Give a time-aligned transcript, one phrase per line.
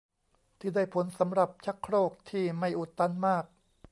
[0.59, 3.45] ที่ได้ผลสำหรับชักโครกที่ไม่อุดตันมาก